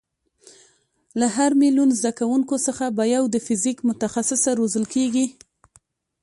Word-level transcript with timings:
له 1.19 1.27
هر 1.35 1.51
میلیون 1.61 1.89
زده 1.99 2.11
کوونکیو 2.19 2.63
څخه 2.67 2.85
به 2.97 3.03
یو 3.15 3.23
د 3.33 3.35
فیزیک 3.45 3.77
متخصصه 3.89 4.49
روزل 4.59 4.85
کېږي. 4.93 5.25